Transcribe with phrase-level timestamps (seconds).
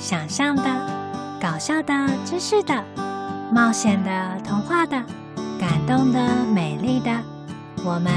[0.00, 0.64] 想象的、
[1.40, 1.92] 搞笑的、
[2.24, 2.82] 知识的、
[3.52, 4.96] 冒险的、童话的、
[5.58, 7.22] 感动的、美丽的，
[7.84, 8.10] 我们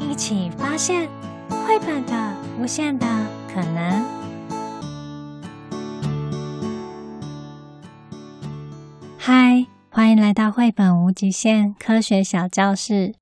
[0.00, 1.08] 一起发现
[1.50, 3.06] 绘本的无限的
[3.52, 4.04] 可能。
[9.18, 13.16] 嗨，欢迎来到绘本无极限科学小教室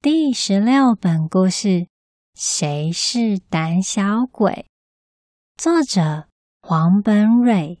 [0.00, 1.88] 第十六本故事。
[2.34, 4.64] 谁是胆小鬼？
[5.58, 6.24] 作者
[6.62, 7.78] 黄本蕊，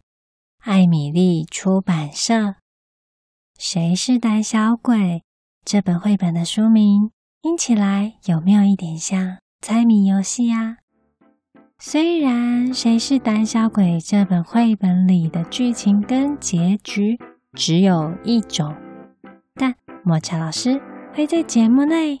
[0.64, 2.56] 艾米丽出版社。
[3.58, 5.22] 谁是胆小鬼？
[5.64, 7.10] 这本绘本的书名
[7.42, 10.78] 听起来有没有一点像猜谜游戏啊？
[11.78, 17.18] 虽然《谁是胆小鬼》这本绘本里的剧情跟结局
[17.52, 18.74] 只有一种，
[19.54, 20.80] 但抹茶老师
[21.14, 22.18] 会在节目内。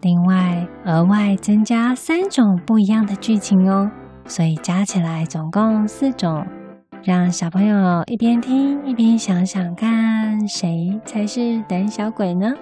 [0.00, 3.90] 另外，额外增加三种不一样的剧情哦，
[4.26, 6.46] 所以加起来总共四种，
[7.02, 12.54] 让小朋友一边听一边想想看，谁才是胆小鬼呢？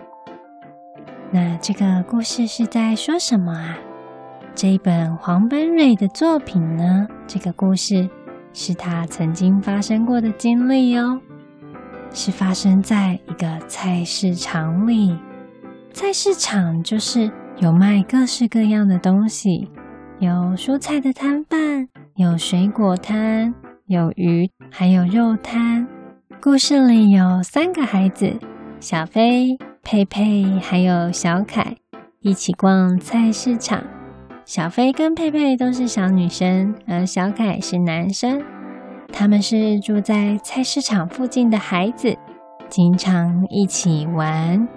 [1.31, 3.79] 那这个故事是在说什么啊？
[4.55, 7.07] 这一本黄本蕊的作品呢？
[7.27, 8.09] 这个故事
[8.53, 11.21] 是他曾经发生过的经历哦，
[12.13, 15.17] 是发生在一个菜市场里。
[15.93, 19.71] 菜市场就是有卖各式各样的东西，
[20.21, 23.55] 有蔬菜的摊贩，有水果摊，
[23.87, 25.89] 有鱼，还有肉摊。
[26.43, 28.31] 故事里有三个孩子：
[28.81, 31.75] 小飞、佩佩，还有小凯，
[32.21, 33.83] 一起逛菜市场。
[34.45, 38.43] 小飞跟佩佩都是小女生，而小凯是男生。
[39.11, 42.15] 他们是住在菜市场附近的孩子，
[42.69, 44.69] 经常一起玩。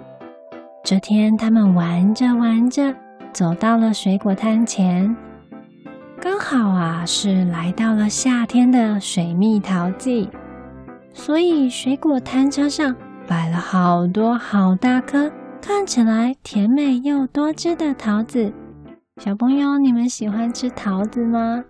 [0.82, 2.94] 这天，他们玩着玩着，
[3.30, 5.14] 走到了水果摊前，
[6.20, 10.30] 刚好啊是来到了夏天的水蜜桃季，
[11.12, 12.94] 所以水果摊车上
[13.26, 15.30] 摆了好多好大颗，
[15.60, 18.52] 看起来甜美又多汁的桃子。
[19.22, 21.64] 小朋友，你们喜欢吃桃子吗？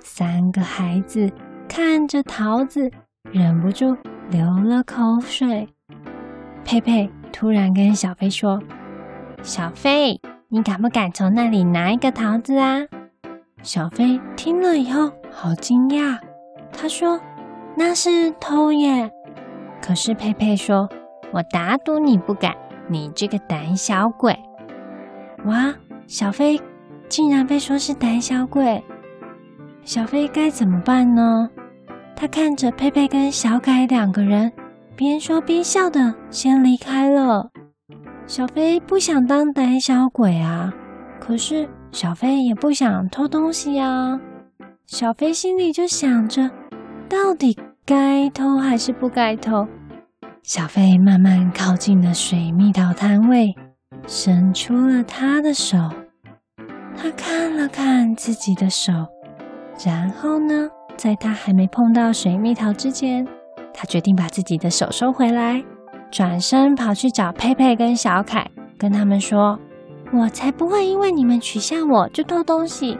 [0.00, 1.30] 三个孩子
[1.68, 2.90] 看着桃子，
[3.32, 3.96] 忍不住
[4.30, 5.68] 流了口水。
[6.64, 7.10] 佩佩。
[7.32, 8.58] 突然跟小飞说
[9.44, 10.18] ：“小飞，
[10.48, 12.78] 你敢不敢从那里拿一个桃子啊？”
[13.66, 16.16] 小飞听了以后好惊讶，
[16.72, 17.20] 他说
[17.76, 19.10] ：“那是偷耶！”
[19.82, 20.88] 可是佩佩说
[21.34, 22.54] ：“我打赌你不敢，
[22.86, 24.38] 你这个胆小鬼！”
[25.46, 25.74] 哇，
[26.06, 26.60] 小飞
[27.08, 28.80] 竟然被说是胆小鬼，
[29.82, 31.50] 小飞该怎么办呢？
[32.14, 34.52] 他看着佩佩跟小凯两个人。
[34.94, 37.50] 边说边笑的先离开了。
[38.26, 40.72] 小飞不想当胆小鬼啊，
[41.20, 44.20] 可是小飞也不想偷东西啊。
[44.84, 46.50] 小飞心里就想着，
[47.08, 49.66] 到底该偷还是不该偷？
[50.42, 53.54] 小飞慢慢靠近了水蜜桃摊位，
[54.06, 55.78] 伸出了他的手。
[56.94, 58.92] 他看了看自己的手，
[59.82, 60.68] 然后呢，
[60.98, 63.26] 在他还没碰到水蜜桃之前。
[63.72, 65.64] 他决定把自己的手收回来，
[66.10, 68.46] 转身跑去找佩佩跟小凯，
[68.76, 69.58] 跟他们说
[70.12, 72.96] ：“我才不会因为你们取笑我就偷东西，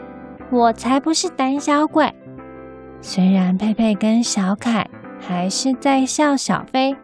[0.51, 2.13] 我才不是胆小鬼。”
[3.01, 4.87] 虽然佩佩跟小凯
[5.19, 6.95] 还是在笑小飞，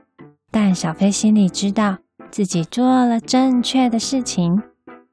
[0.52, 1.98] 但小飞心里知道
[2.32, 4.62] 自己做了正确的事情，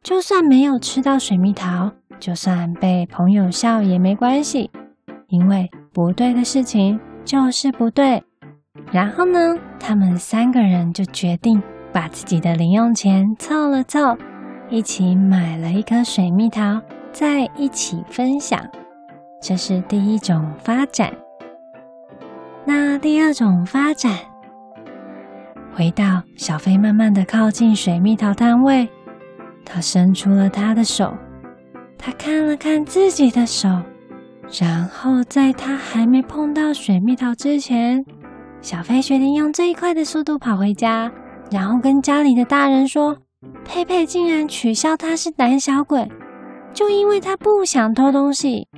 [0.02, 4.70] 就算没有吃到水蜜桃，就算被朋友笑也没关系，
[5.28, 8.22] 因为不对的事情就是不对。
[8.90, 11.62] 然后呢，他们三个人就决定
[11.92, 14.16] 把自己的零用钱凑了凑，
[14.70, 18.64] 一起买了一颗水蜜桃，再一起分享。
[19.42, 21.12] 这是第一种发展。
[22.64, 24.16] 那第二种发展，
[25.74, 28.88] 回到小飞慢慢的靠近水蜜桃摊位，
[29.64, 31.12] 他伸出了他的手，
[31.98, 33.68] 他看了看自己的手，
[34.60, 38.04] 然后在他还没碰到水蜜桃之前。
[38.60, 41.10] 小飞决定用最快的速度跑回家，
[41.50, 43.16] 然后跟家里的大人说
[43.64, 46.06] ：“佩佩竟然取笑他是胆小鬼，
[46.74, 48.68] 就因为他不想偷东西。”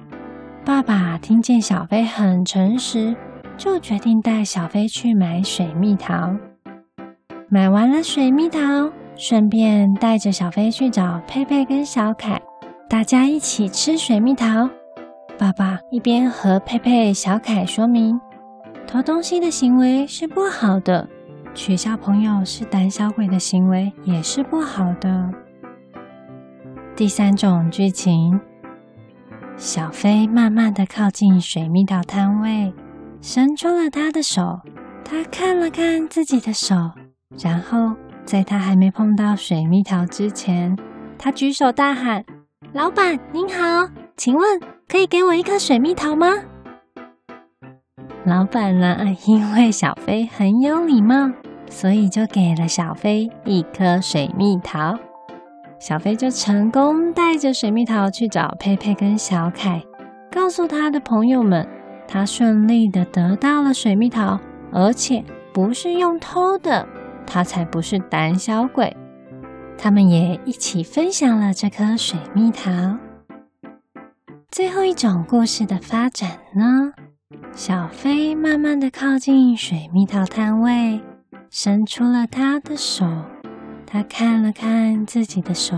[0.65, 3.17] 爸爸听见小飞很诚实，
[3.57, 6.37] 就决定带小飞去买水蜜桃。
[7.49, 8.59] 买完了水蜜桃，
[9.17, 12.41] 顺便带着小飞去找佩佩跟小凯，
[12.89, 14.71] 大家一起吃水蜜桃。
[15.37, 18.21] 爸爸一边和佩佩、小凯说明。
[18.87, 21.09] 偷东西的行为是不好的，
[21.55, 25.31] 取笑朋友是胆小鬼的行为也是不好的。
[26.97, 28.41] 第三种剧情，
[29.57, 32.73] 小飞慢慢的靠近水蜜桃摊位，
[33.21, 34.61] 伸出了他的手。
[35.05, 36.75] 他看了看自己的手，
[37.43, 37.95] 然后
[38.25, 40.77] 在他还没碰到水蜜桃之前，
[41.19, 42.25] 他举手大喊
[42.73, 46.29] ：“老板您好，请问可以给我一颗水蜜桃吗？”
[48.25, 51.31] 老板呢，因为小飞很有礼貌，
[51.73, 54.95] 所以就给了小飞一颗水蜜桃。
[55.81, 59.83] 小飞就成功带着水蜜桃去找佩佩跟小凯，
[60.31, 61.67] 告诉他的朋友们，
[62.07, 64.39] 他顺利的得到了水蜜桃。
[64.71, 65.23] 而且
[65.53, 66.87] 不是用偷的，
[67.27, 68.95] 他才不是胆小鬼。
[69.77, 72.71] 他们也一起分享了这颗水蜜桃。
[74.51, 76.93] 最后一种故事的发展呢？
[77.55, 81.01] 小飞慢慢的靠近水蜜桃摊位，
[81.55, 83.07] 伸出了他的手。
[83.87, 85.77] 他看了看自己的手，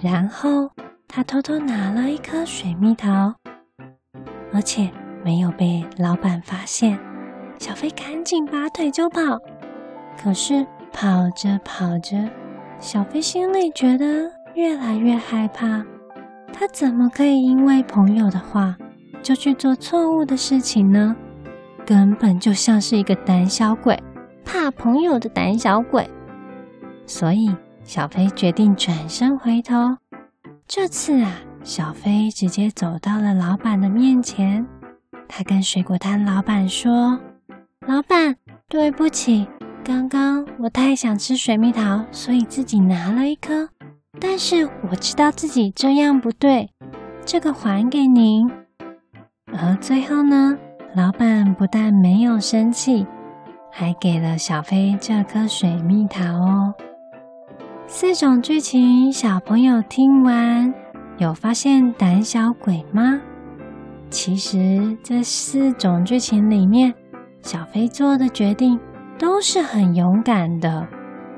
[0.00, 0.70] 然后
[1.08, 3.34] 他偷偷拿了一颗水蜜桃，
[4.52, 4.88] 而且
[5.24, 6.96] 没有被老板发现。
[7.58, 9.40] 小飞赶紧拔腿就跑，
[10.22, 12.16] 可是跑着跑着，
[12.78, 15.84] 小飞心里觉得越来越害怕。
[16.52, 18.76] 他怎么可以因为朋友的话
[19.20, 21.16] 就去做错误的事情呢？
[21.84, 24.00] 根本就像是一个胆小鬼，
[24.52, 26.06] 怕朋友的胆小鬼。
[27.06, 27.50] 所以
[27.84, 29.96] 小飞决定转身回头。
[30.68, 31.32] 这次啊，
[31.64, 34.66] 小飞直接走到了老板的面前，
[35.26, 37.18] 他跟水果摊老板说。
[37.86, 38.36] 老板，
[38.68, 39.48] 对不起，
[39.82, 43.70] 刚刚我太想吃水蜜桃，所以自己拿了一颗。
[44.20, 46.70] 但是我知道自己这样不对，
[47.24, 48.50] 这个还给您。
[49.46, 50.58] 而最后呢，
[50.94, 53.06] 老板不但没有生气，
[53.72, 56.74] 还给了小飞这颗水蜜桃哦。
[57.86, 60.72] 四种剧情，小朋友听完
[61.16, 63.20] 有发现胆小鬼吗？
[64.10, 66.94] 其实这四种剧情里面。
[67.40, 68.78] 小飞做的决定
[69.18, 70.86] 都是很勇敢的，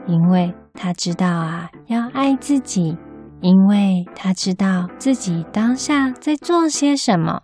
[0.06, 2.98] 因为他知道啊，要爱自己，
[3.40, 7.40] 因为他知道自己当下在做些什么。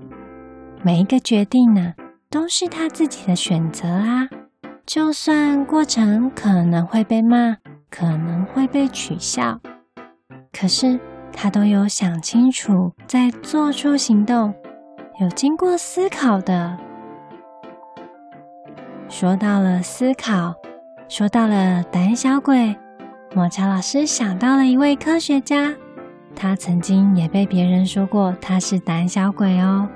[0.83, 1.95] 每一个决定呢，
[2.29, 4.29] 都是他自己的选择啊。
[4.93, 7.57] 就算过程可能会被骂，
[7.89, 9.61] 可能会被取笑，
[10.53, 10.99] 可是
[11.33, 14.53] 他都有想清楚再做出行动，
[15.21, 16.77] 有经过思考的。
[19.09, 20.57] 说到了思考，
[21.09, 22.77] 说到了胆小鬼，
[23.33, 25.73] 抹茶老师想到了一位科学家，
[26.35, 29.89] 他曾经也被别人说过他是胆小鬼哦。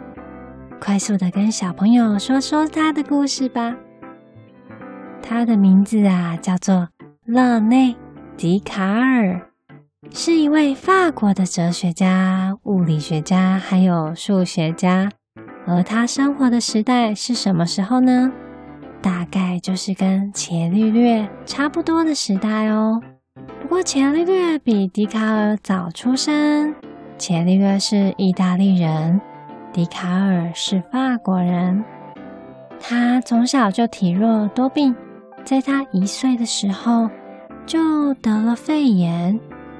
[0.80, 3.74] 快速的跟小朋友说说他的故事吧。
[5.26, 6.86] 他的名字啊叫做
[7.24, 7.92] 勒内·
[8.36, 9.40] 笛卡尔，
[10.10, 15.10] 是一位法国的哲学家、物理学家，还有数学家。
[15.66, 18.30] 而他生活的时代是什么时候呢？
[19.00, 23.00] 大概就是跟伽利略差不多的时代哦。
[23.62, 26.74] 不过伽利略比笛卡尔早出生。
[27.16, 29.18] 伽利略是意大利人，
[29.72, 31.82] 笛卡尔是法国人。
[32.78, 34.94] 他从小就体弱多病，
[35.44, 37.08] 在他一岁的时候
[37.66, 39.38] 就得了肺炎。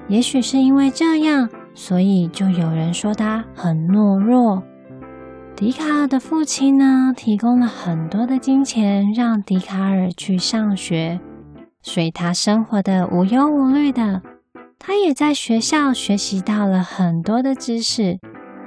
[0.09, 4.63] 也许是因为这样，所以就有人说他很懦弱。
[5.57, 11.21] 笛卡尔的父亲呢，提供了很多的金钱让笛卡尔去上学，
[11.81, 14.21] 所以他生活的无忧无虑的。
[14.79, 18.19] 他也在学校学习到了很多的知识，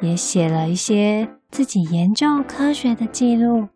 [0.02, 3.68] 也写了一些自己研究科学的记录。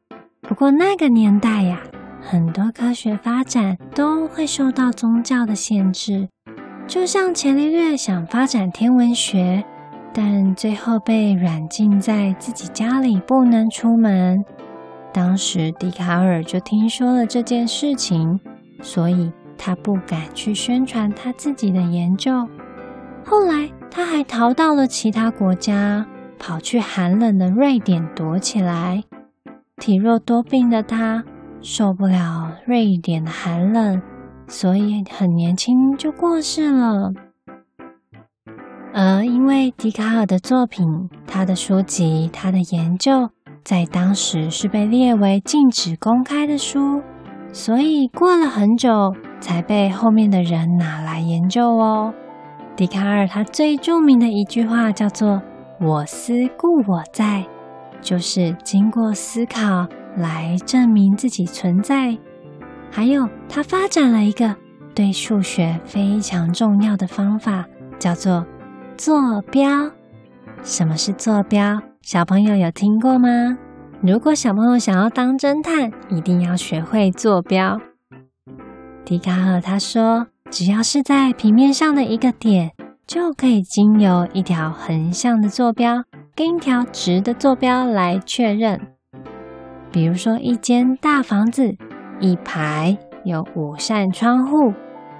[0.41, 1.83] 不过那个年代呀，
[2.21, 6.29] 很多科学发展都会受到宗教的限制，
[6.87, 9.63] 就像伽利略想发展天文学。
[10.13, 14.43] 但最后被软禁在自己家里，不能出门。
[15.13, 18.39] 当时笛卡尔就听说了这件事情，
[18.81, 22.47] 所以他不敢去宣传他自己的研究。
[23.25, 26.05] 后来他还逃到了其他国家，
[26.37, 29.03] 跑去寒冷的瑞典躲起来。
[29.77, 31.23] 体弱多病的他
[31.61, 34.01] 受不了瑞典的寒冷，
[34.47, 37.11] 所以很年轻就过世了。
[38.93, 43.29] 而因为笛卡尔的作品、他的书籍、他的研究，
[43.63, 47.01] 在当时是被列为禁止公开的书，
[47.53, 52.13] 所以过了很久才被后面的人拿来研究哦。
[52.75, 55.41] 笛卡尔他最著名的一句话叫做
[55.79, 57.45] “我思故我在”，
[58.01, 59.87] 就是经过思考
[60.17, 62.17] 来证明自己存在。
[62.89, 64.55] 还有，他发展了一个
[64.93, 67.65] 对数学非常重要的方法，
[67.99, 68.45] 叫做。
[68.97, 69.89] 坐标，
[70.61, 71.81] 什么是坐标？
[72.03, 73.57] 小朋友有听过吗？
[74.03, 77.79] 如果小朋友想要当侦探，一定要学会坐标。
[79.03, 82.73] 笛卡尔他说，只要是在平面上的一个点，
[83.07, 86.03] 就可以经由一条横向的坐标
[86.35, 88.79] 跟一条直的坐标来确认。
[89.91, 91.75] 比如说，一间大房子，
[92.19, 94.73] 一排有五扇窗户，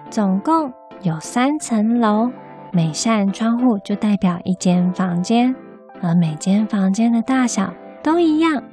[0.10, 2.32] 总共有三层楼，
[2.72, 5.54] 每扇窗户就代表一间房间，
[6.01, 8.63] 而每间房间的大小都一样。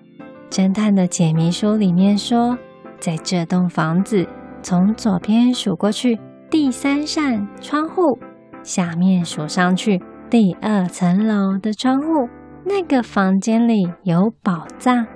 [0.48, 2.56] 侦探的解谜书里面说，
[3.00, 4.26] 在这栋房子
[4.62, 8.18] 从左边数过去，第三扇窗户
[8.62, 10.00] 下面数上去，
[10.30, 12.28] 第二层楼的窗户，
[12.64, 15.06] 那个房间里有宝藏。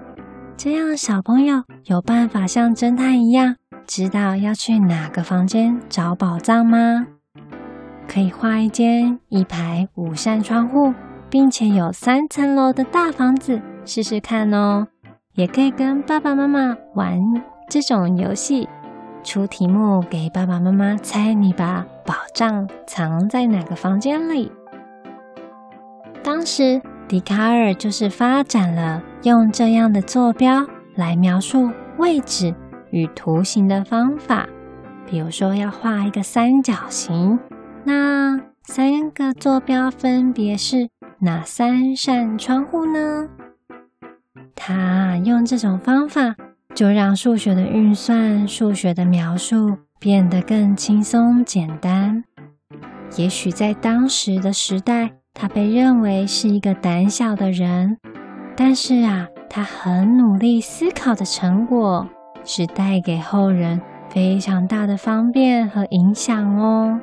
[0.57, 3.57] 这样小朋友有办法像侦探一样，
[3.87, 7.07] 知道要去哪个房间找宝藏吗？
[8.07, 10.95] 可以画一间一排五扇窗户，
[11.29, 14.87] 并且有三层楼的大房子，试试看哦。
[15.35, 17.19] 也可以跟爸爸妈妈玩
[17.69, 18.69] 这种游戏，
[19.25, 24.53] 出题目给爸爸妈妈猜，你把宝藏藏在哪个房间里。
[26.23, 26.81] 当时
[27.13, 32.55] 笛卡尔就是发展了用这样的坐标来描述位置
[32.91, 34.49] 与图形的方法。
[35.07, 37.39] 比如说要画一个三角形，
[37.85, 40.89] 那三个坐标分别是
[41.19, 43.29] 哪三扇窗户呢？
[44.57, 46.35] 他用这种方法，
[46.75, 52.25] 就让数学的运算、数学的描述变得更轻松简单。
[53.19, 57.99] 也许在当时的时代，他被认为是一个胆小的人，
[58.57, 62.09] 但是啊，他很努力思考的成果，
[62.45, 67.01] 是带给后人非常大的方便和影响哦。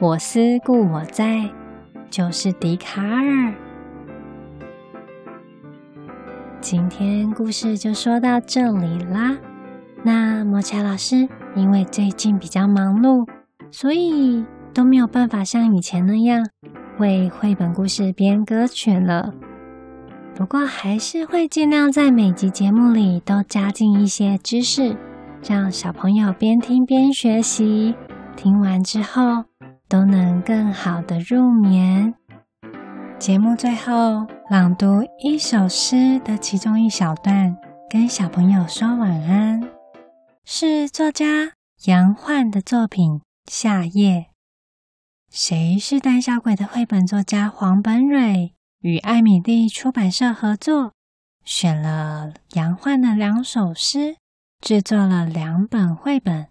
[0.00, 1.50] 我思故我在，
[2.10, 3.54] 就是笛卡尔。
[6.60, 9.36] 今天故事就说到这里啦。
[10.02, 13.26] 那抹茶老师因为最近比较忙碌，
[13.70, 16.46] 所以都没有办法像以前那样
[16.98, 19.32] 为绘本故事编歌曲了。
[20.34, 24.96] 不过还是会尽量在每集节目里都加进一些知识，
[25.46, 27.94] 让小朋友边听边学习，
[28.36, 29.44] 听完之后
[29.88, 32.14] 都能更好的入眠。
[33.18, 37.56] 节目最后朗读一首诗的其中一小段，
[37.88, 39.62] 跟小朋友说晚安。
[40.44, 41.52] 是作家
[41.86, 43.12] 杨焕的作品
[43.46, 44.26] 《夏夜》。
[45.36, 50.92] 谁是胆小鬼的绘本作家黄本蕊与艾米丽出版社合作，
[51.44, 54.16] 选了杨焕的两首诗，
[54.60, 56.50] 制作了两本绘本，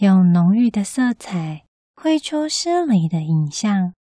[0.00, 1.64] 用浓郁的色彩
[1.96, 3.94] 绘出诗里的影像。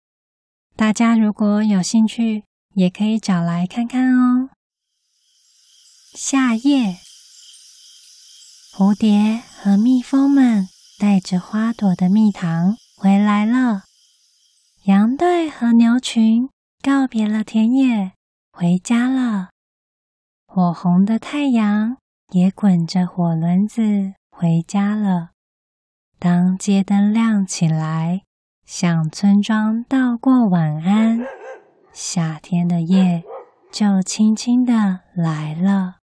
[0.76, 4.50] 大家如果有兴趣，也可以找来看看哦。
[6.16, 6.98] 夏夜，
[8.76, 10.68] 蝴蝶和蜜蜂们
[10.98, 13.84] 带着花朵的蜜糖回来了。
[14.86, 16.48] 羊队和牛群
[16.80, 18.12] 告别了田野，
[18.52, 19.50] 回家了。
[20.46, 21.98] 火红的太阳
[22.32, 25.32] 也滚着火轮子回家了。
[26.20, 28.22] 当街灯亮起来，
[28.64, 31.20] 向村庄道过晚安，
[31.92, 33.24] 夏天的夜
[33.72, 35.96] 就轻轻地来了，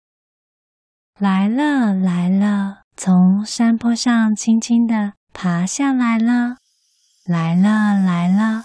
[1.18, 6.56] 来了来了，从山坡上轻轻地爬下来了，
[7.26, 8.64] 来了来了，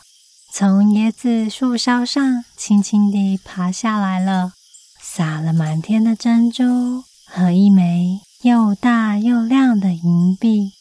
[0.58, 4.54] 从椰子树梢上轻轻地爬下来了，
[5.02, 10.72] 撒了满天的珍珠和一枚又大又亮的银币，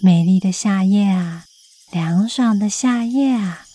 [0.00, 1.44] 美丽的夏夜啊！
[1.90, 3.66] 凉爽的夏夜啊，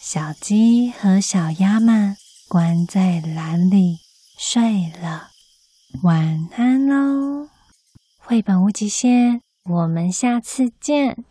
[0.00, 3.98] 小鸡和小鸭们关在篮里
[4.38, 5.30] 睡了，
[6.04, 7.48] 晚安喽！
[8.18, 11.24] 绘本无极限，我们下次见。